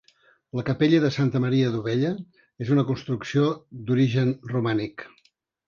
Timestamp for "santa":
1.17-1.41